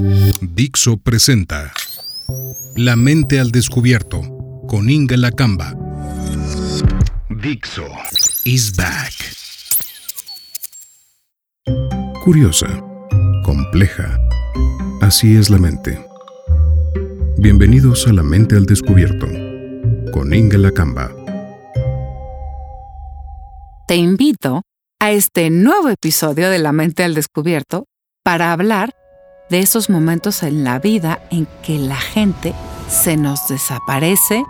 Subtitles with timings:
[0.00, 1.72] Dixo presenta
[2.76, 4.20] La mente al descubierto
[4.68, 5.74] con Inga Lacamba.
[7.28, 7.84] Dixo
[8.44, 9.12] is back.
[12.22, 12.68] Curiosa,
[13.44, 14.16] compleja.
[15.00, 15.98] Así es la mente.
[17.38, 19.26] Bienvenidos a La mente al descubierto
[20.12, 21.10] con Inga Lacamba.
[23.88, 24.62] Te invito
[25.00, 27.86] a este nuevo episodio de La mente al descubierto
[28.22, 28.92] para hablar
[29.50, 32.54] de esos momentos en la vida en que la gente
[32.88, 34.44] se nos desaparece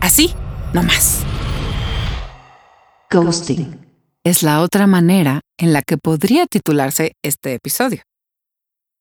[0.00, 0.34] así,
[0.72, 1.20] nomás.
[3.10, 3.80] Ghosting
[4.24, 8.02] es la otra manera en la que podría titularse este episodio.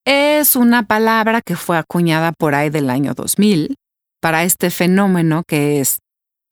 [0.06, 3.76] Es una palabra que fue acuñada por ahí del año 2000
[4.22, 6.00] para este fenómeno que es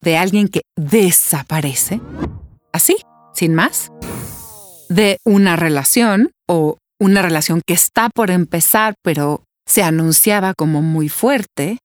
[0.00, 2.00] de alguien que desaparece,
[2.72, 2.96] así,
[3.34, 3.90] sin más,
[4.88, 11.08] de una relación o una relación que está por empezar, pero se anunciaba como muy
[11.08, 11.78] fuerte,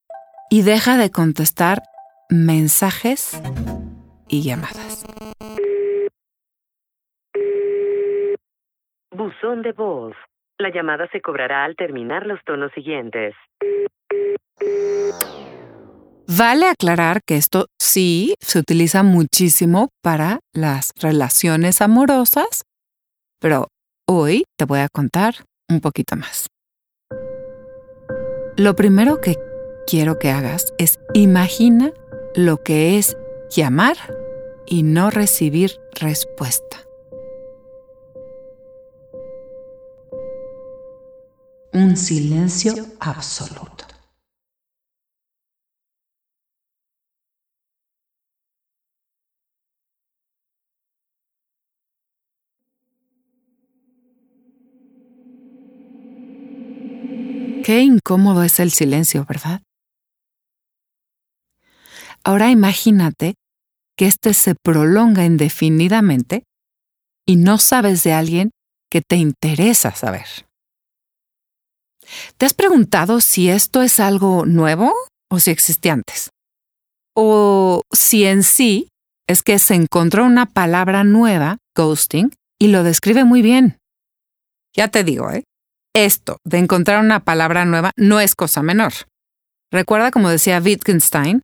[0.52, 1.82] y deja de contestar
[2.30, 3.42] mensajes
[4.28, 5.06] y llamadas.
[9.12, 10.16] Buzón de voz.
[10.60, 13.34] La llamada se cobrará al terminar los tonos siguientes.
[16.28, 22.66] Vale aclarar que esto sí se utiliza muchísimo para las relaciones amorosas,
[23.40, 23.68] pero
[24.10, 26.48] Hoy te voy a contar un poquito más.
[28.56, 29.36] Lo primero que
[29.86, 31.92] quiero que hagas es imagina
[32.34, 33.18] lo que es
[33.50, 33.98] llamar
[34.66, 36.78] y no recibir respuesta.
[41.74, 43.87] Un silencio absoluto.
[57.68, 59.62] Qué incómodo es el silencio, ¿verdad?
[62.24, 63.36] Ahora imagínate
[63.98, 66.46] que este se prolonga indefinidamente
[67.26, 68.52] y no sabes de alguien
[68.90, 70.28] que te interesa saber.
[72.38, 74.94] ¿Te has preguntado si esto es algo nuevo
[75.30, 76.30] o si existía antes?
[77.18, 78.88] O si en sí
[79.28, 82.32] es que se encontró una palabra nueva, ghosting,
[82.62, 83.78] y lo describe muy bien.
[84.74, 85.44] Ya te digo, ¿eh?
[86.06, 88.94] Esto de encontrar una palabra nueva no es cosa menor.
[89.72, 91.42] Recuerda como decía Wittgenstein,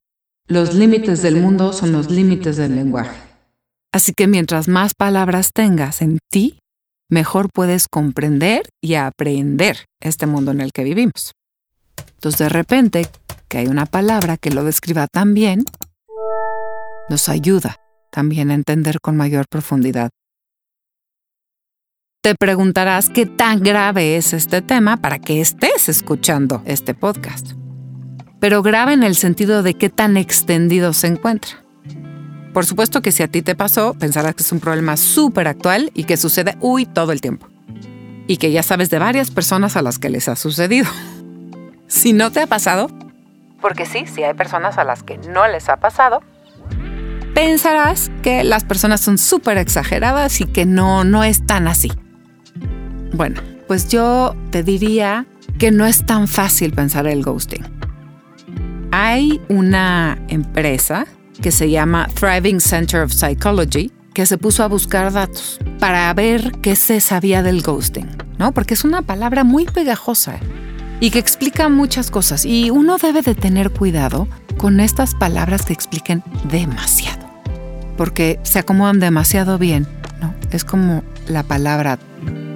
[0.47, 3.18] los límites del mundo son los límites del lenguaje.
[3.92, 6.59] Así que mientras más palabras tengas en ti,
[7.09, 11.34] mejor puedes comprender y aprender este mundo en el que vivimos.
[12.16, 13.08] Entonces de repente,
[13.47, 15.63] que hay una palabra que lo describa tan bien,
[17.09, 17.78] nos ayuda
[18.12, 20.09] también a entender con mayor profundidad
[22.24, 27.52] te preguntarás qué tan grave es este tema para que estés escuchando este podcast.
[28.40, 31.52] Pero grave en el sentido de qué tan extendido se encuentra.
[32.54, 35.92] Por supuesto que si a ti te pasó, pensarás que es un problema súper actual
[35.94, 37.50] y que sucede uy todo el tiempo.
[38.26, 40.90] Y que ya sabes de varias personas a las que les ha sucedido.
[41.88, 42.88] si no te ha pasado,
[43.60, 46.22] porque sí, si hay personas a las que no les ha pasado,
[47.36, 51.92] pensarás que las personas son súper exageradas y que no, no es tan así.
[53.13, 55.28] Bueno, pues yo te diría
[55.59, 57.63] que no es tan fácil pensar el ghosting.
[58.91, 61.06] Hay una empresa
[61.41, 66.51] que se llama Thriving Center of Psychology que se puso a buscar datos para ver
[66.62, 68.51] qué se sabía del ghosting, ¿no?
[68.51, 70.38] Porque es una palabra muy pegajosa
[71.00, 75.74] y que explica muchas cosas y uno debe de tener cuidado con estas palabras que
[75.74, 77.28] expliquen demasiado,
[77.97, 79.88] porque se acomodan demasiado bien,
[80.22, 80.34] ¿no?
[80.51, 81.97] Es como la palabra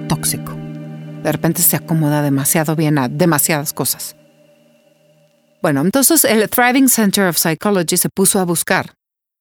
[0.08, 0.52] tóxico.
[1.22, 4.16] De repente se acomoda demasiado bien a demasiadas cosas.
[5.60, 8.94] Bueno, entonces el Thriving Center of Psychology se puso a buscar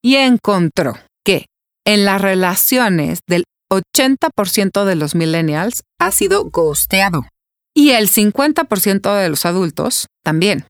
[0.03, 1.45] y encontró que
[1.85, 7.25] en las relaciones del 80% de los millennials ha sido ghosteado
[7.73, 10.66] y el 50% de los adultos también.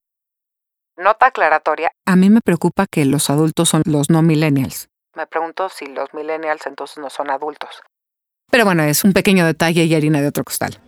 [0.98, 4.88] Nota aclaratoria, a mí me preocupa que los adultos son los no millennials.
[5.16, 7.82] Me pregunto si los millennials entonces no son adultos.
[8.50, 10.80] Pero bueno, es un pequeño detalle y harina de otro costal.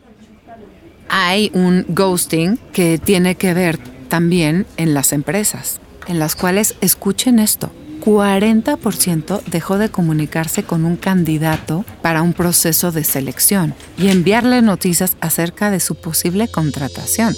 [1.09, 3.77] Hay un ghosting que tiene que ver
[4.07, 10.95] también en las empresas, en las cuales, escuchen esto, 40% dejó de comunicarse con un
[10.95, 17.35] candidato para un proceso de selección y enviarle noticias acerca de su posible contratación.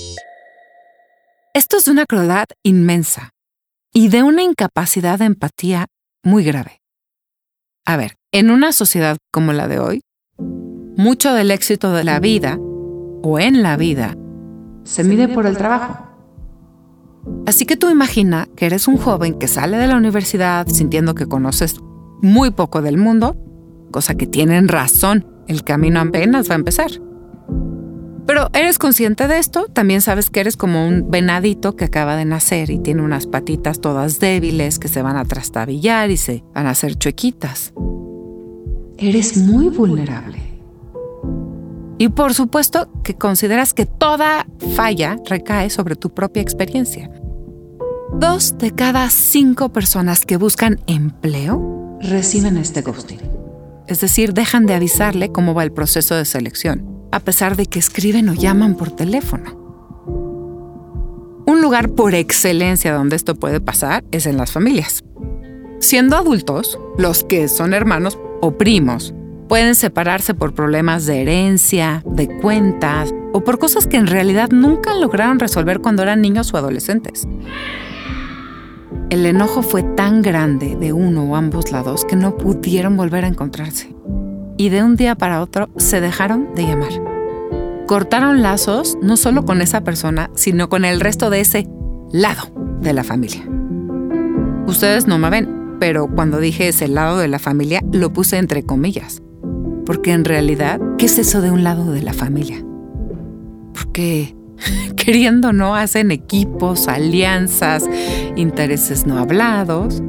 [1.54, 3.32] Esto es una crueldad inmensa
[3.94, 5.88] y de una incapacidad de empatía
[6.24, 6.80] muy grave.
[7.86, 10.02] A ver, en una sociedad como la de hoy,
[11.02, 12.60] mucho del éxito de la vida
[13.24, 14.16] o en la vida
[14.84, 16.08] se mide por el trabajo.
[17.48, 21.26] Así que tú imagina que eres un joven que sale de la universidad sintiendo que
[21.26, 21.80] conoces
[22.22, 23.36] muy poco del mundo,
[23.92, 26.92] cosa que tienen razón, el camino apenas va a empezar.
[28.28, 32.26] Pero eres consciente de esto, también sabes que eres como un venadito que acaba de
[32.26, 36.68] nacer y tiene unas patitas todas débiles que se van a trastabillar y se van
[36.68, 37.74] a hacer chuequitas.
[38.98, 40.51] Eres muy vulnerable.
[42.02, 47.12] Y por supuesto que consideras que toda falla recae sobre tu propia experiencia.
[48.16, 53.20] Dos de cada cinco personas que buscan empleo reciben este ghosting.
[53.86, 57.78] Es decir, dejan de avisarle cómo va el proceso de selección, a pesar de que
[57.78, 59.56] escriben o llaman por teléfono.
[61.46, 65.04] Un lugar por excelencia donde esto puede pasar es en las familias.
[65.80, 69.14] Siendo adultos, los que son hermanos o primos
[69.52, 74.94] pueden separarse por problemas de herencia, de cuentas o por cosas que en realidad nunca
[74.94, 77.28] lograron resolver cuando eran niños o adolescentes.
[79.10, 83.28] El enojo fue tan grande de uno o ambos lados que no pudieron volver a
[83.28, 83.94] encontrarse.
[84.56, 86.94] Y de un día para otro se dejaron de llamar.
[87.88, 91.68] Cortaron lazos no solo con esa persona, sino con el resto de ese
[92.14, 93.44] lado de la familia.
[94.66, 98.64] Ustedes no me ven, pero cuando dije ese lado de la familia lo puse entre
[98.64, 99.22] comillas
[99.92, 102.64] porque en realidad, ¿qué es eso de un lado de la familia?
[103.74, 104.34] Porque
[104.96, 107.90] queriendo no hacen equipos, alianzas,
[108.38, 110.02] intereses no hablados.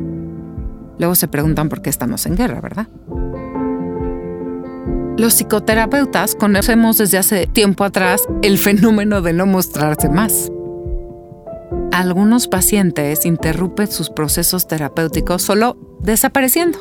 [1.01, 2.87] Luego se preguntan por qué estamos en guerra, ¿verdad?
[5.19, 10.53] Los psicoterapeutas conocemos desde hace tiempo atrás el fenómeno de no mostrarse más.
[11.91, 16.79] Algunos pacientes interrumpen sus procesos terapéuticos solo desapareciendo.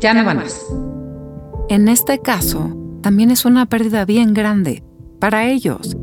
[0.00, 0.60] Ya no van más.
[1.70, 4.82] En este caso, también es una pérdida bien grande
[5.18, 5.96] para ellos,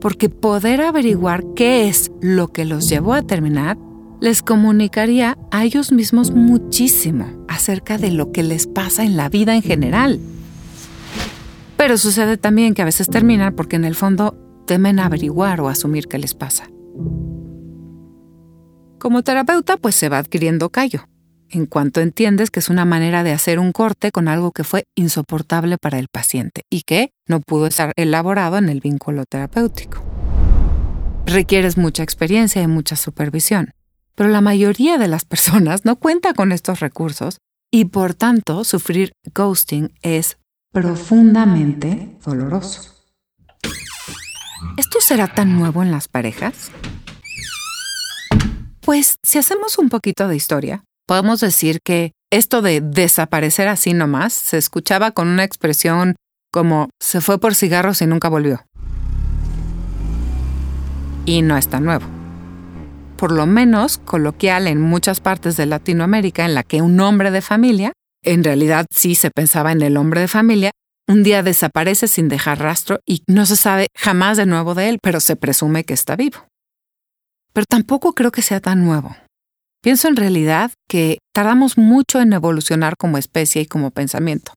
[0.00, 3.76] porque poder averiguar qué es lo que los llevó a terminar
[4.20, 9.54] les comunicaría a ellos mismos muchísimo acerca de lo que les pasa en la vida
[9.54, 10.20] en general.
[11.76, 14.36] Pero sucede también que a veces terminan porque en el fondo
[14.66, 16.70] temen averiguar o asumir qué les pasa.
[18.98, 21.08] Como terapeuta, pues se va adquiriendo callo
[21.50, 24.84] en cuanto entiendes que es una manera de hacer un corte con algo que fue
[24.94, 30.02] insoportable para el paciente y que no pudo estar elaborado en el vínculo terapéutico.
[31.26, 33.72] Requieres mucha experiencia y mucha supervisión,
[34.14, 37.38] pero la mayoría de las personas no cuenta con estos recursos
[37.70, 40.38] y por tanto sufrir ghosting es
[40.72, 42.94] profundamente doloroso.
[44.76, 46.70] ¿Esto será tan nuevo en las parejas?
[48.80, 54.34] Pues si hacemos un poquito de historia, podemos decir que esto de desaparecer así nomás
[54.34, 56.16] se escuchaba con una expresión
[56.52, 58.62] como se fue por cigarros y nunca volvió.
[61.24, 62.06] Y no es tan nuevo.
[63.16, 67.40] Por lo menos coloquial en muchas partes de Latinoamérica en la que un hombre de
[67.40, 70.72] familia, en realidad sí se pensaba en el hombre de familia,
[71.08, 74.98] un día desaparece sin dejar rastro y no se sabe jamás de nuevo de él,
[75.02, 76.46] pero se presume que está vivo.
[77.54, 79.16] Pero tampoco creo que sea tan nuevo.
[79.80, 84.52] Pienso en realidad que tardamos mucho en evolucionar como especie y como pensamiento.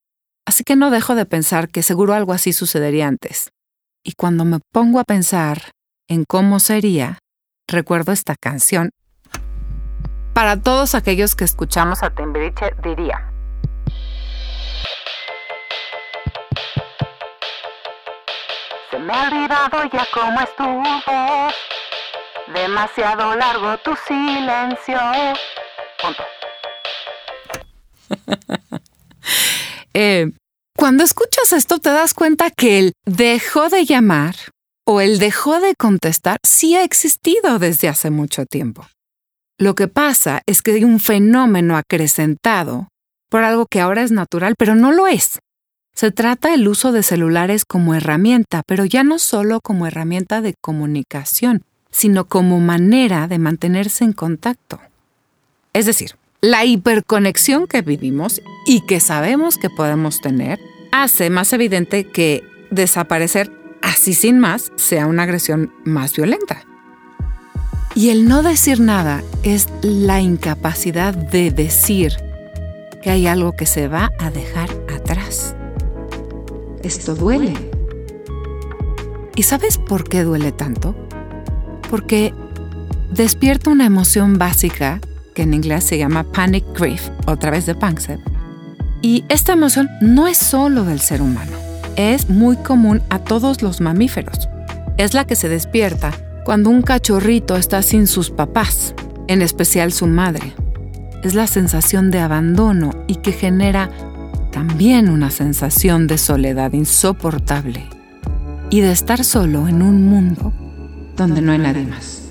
[0.47, 3.49] Así que no dejo de pensar que seguro algo así sucedería antes.
[4.03, 5.71] Y cuando me pongo a pensar
[6.09, 7.19] en cómo sería,
[7.69, 8.89] recuerdo esta canción.
[10.33, 13.31] Para todos aquellos que escuchamos a Timbiriche diría.
[18.89, 20.83] Se me ha olvidado ya cómo estuvo
[22.53, 24.99] Demasiado largo tu silencio.
[29.93, 30.31] Eh,
[30.77, 34.35] cuando escuchas esto te das cuenta que el dejó de llamar
[34.87, 38.87] o el dejó de contestar sí ha existido desde hace mucho tiempo.
[39.59, 42.87] Lo que pasa es que hay un fenómeno acrecentado
[43.29, 45.39] por algo que ahora es natural, pero no lo es.
[45.93, 50.55] Se trata del uso de celulares como herramienta, pero ya no solo como herramienta de
[50.61, 54.79] comunicación, sino como manera de mantenerse en contacto.
[55.73, 60.59] Es decir, la hiperconexión que vivimos y que sabemos que podemos tener
[60.91, 66.63] hace más evidente que desaparecer así sin más sea una agresión más violenta.
[67.93, 72.13] Y el no decir nada es la incapacidad de decir
[73.03, 75.55] que hay algo que se va a dejar atrás.
[76.83, 77.53] Esto duele.
[79.35, 80.95] ¿Y sabes por qué duele tanto?
[81.91, 82.33] Porque
[83.11, 85.01] despierta una emoción básica
[85.35, 88.21] que en inglés se llama panic grief, otra vez de Panksepp.
[89.01, 91.51] Y esta emoción no es solo del ser humano,
[91.97, 94.47] es muy común a todos los mamíferos.
[94.97, 96.11] es la que se despierta
[96.45, 98.93] cuando un cachorrito está sin sus papás,
[99.27, 100.53] en especial su madre.
[101.23, 103.89] Es la sensación de abandono y que genera
[104.51, 107.89] también una sensación de soledad insoportable
[108.69, 110.53] y de estar solo en un mundo
[111.21, 112.23] donde no hay nadie más.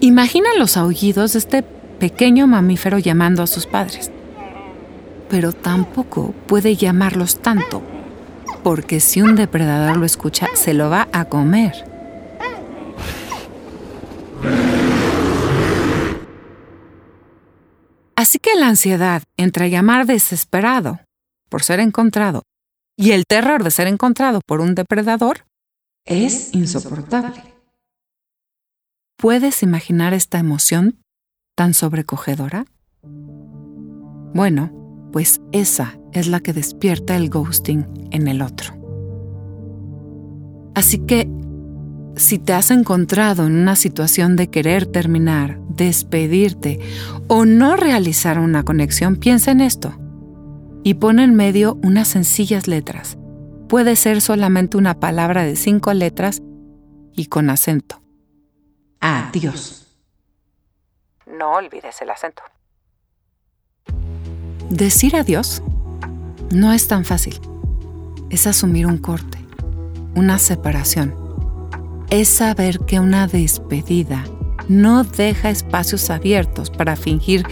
[0.00, 4.10] Imagina los aullidos de este pequeño mamífero llamando a sus padres,
[5.28, 7.82] pero tampoco puede llamarlos tanto,
[8.64, 11.84] porque si un depredador lo escucha, se lo va a comer.
[18.16, 21.00] Así que la ansiedad entre llamar desesperado
[21.48, 22.42] por ser encontrado
[22.96, 25.44] y el terror de ser encontrado por un depredador
[26.04, 27.42] es insoportable.
[29.16, 30.98] ¿Puedes imaginar esta emoción
[31.56, 32.66] tan sobrecogedora?
[34.34, 34.72] Bueno,
[35.12, 38.74] pues esa es la que despierta el ghosting en el otro.
[40.74, 41.30] Así que,
[42.16, 46.80] si te has encontrado en una situación de querer terminar, despedirte
[47.28, 49.94] o no realizar una conexión, piensa en esto
[50.82, 53.18] y pon en medio unas sencillas letras.
[53.72, 56.42] Puede ser solamente una palabra de cinco letras
[57.14, 58.02] y con acento.
[59.00, 59.86] Adiós.
[61.26, 62.42] No olvides el acento.
[64.68, 65.62] Decir adiós
[66.50, 67.40] no es tan fácil.
[68.28, 69.38] Es asumir un corte,
[70.14, 71.14] una separación.
[72.10, 74.22] Es saber que una despedida
[74.68, 77.46] no deja espacios abiertos para fingir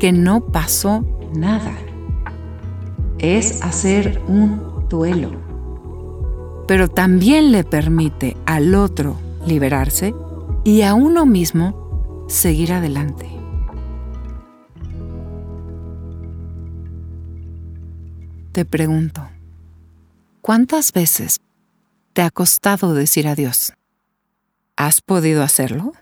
[0.00, 1.76] que no pasó nada.
[3.18, 5.47] Es hacer un duelo.
[6.68, 10.14] Pero también le permite al otro liberarse
[10.64, 13.26] y a uno mismo seguir adelante.
[18.52, 19.26] Te pregunto,
[20.42, 21.40] ¿cuántas veces
[22.12, 23.72] te ha costado decir adiós?
[24.76, 25.92] ¿Has podido hacerlo?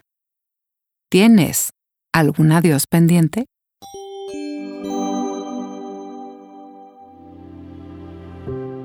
[1.09, 1.71] ¿Tienes
[2.13, 3.47] algún adiós pendiente?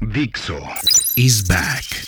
[0.00, 0.58] Dixo
[1.16, 2.07] is back.